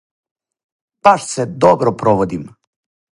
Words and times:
Баш 1.07 1.25
се 1.33 1.45
добро 1.65 1.93
проводим! 1.99 2.49